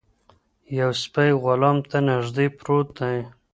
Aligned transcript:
یو 0.79 0.91
سپی 1.01 1.29
غلام 1.43 1.77
ته 1.89 1.97
نږدې 2.09 2.45
پروت 2.57 2.87
دی. 2.99 3.17